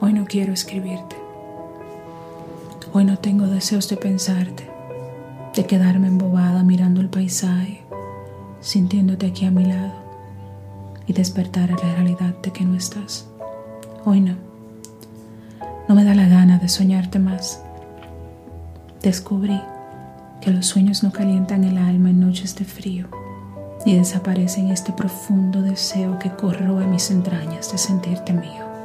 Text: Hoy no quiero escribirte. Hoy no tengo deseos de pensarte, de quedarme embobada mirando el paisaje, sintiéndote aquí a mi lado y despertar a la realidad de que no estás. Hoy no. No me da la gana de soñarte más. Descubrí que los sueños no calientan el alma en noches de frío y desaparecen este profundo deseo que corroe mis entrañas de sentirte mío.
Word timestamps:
Hoy 0.00 0.12
no 0.12 0.26
quiero 0.26 0.52
escribirte. 0.52 1.16
Hoy 2.92 3.04
no 3.04 3.18
tengo 3.18 3.48
deseos 3.48 3.88
de 3.88 3.96
pensarte, 3.96 4.70
de 5.56 5.66
quedarme 5.66 6.06
embobada 6.06 6.62
mirando 6.62 7.00
el 7.00 7.08
paisaje, 7.08 7.82
sintiéndote 8.60 9.26
aquí 9.26 9.44
a 9.44 9.50
mi 9.50 9.64
lado 9.64 9.92
y 11.08 11.14
despertar 11.14 11.72
a 11.72 11.74
la 11.74 11.94
realidad 11.96 12.36
de 12.40 12.52
que 12.52 12.64
no 12.64 12.76
estás. 12.76 13.26
Hoy 14.04 14.20
no. 14.20 14.36
No 15.88 15.96
me 15.96 16.04
da 16.04 16.14
la 16.14 16.28
gana 16.28 16.58
de 16.58 16.68
soñarte 16.68 17.18
más. 17.18 17.60
Descubrí 19.02 19.60
que 20.40 20.52
los 20.52 20.66
sueños 20.66 21.02
no 21.02 21.10
calientan 21.10 21.64
el 21.64 21.76
alma 21.76 22.10
en 22.10 22.20
noches 22.20 22.54
de 22.54 22.64
frío 22.64 23.08
y 23.84 23.96
desaparecen 23.96 24.68
este 24.68 24.92
profundo 24.92 25.60
deseo 25.60 26.20
que 26.20 26.30
corroe 26.30 26.86
mis 26.86 27.10
entrañas 27.10 27.72
de 27.72 27.78
sentirte 27.78 28.32
mío. 28.32 28.77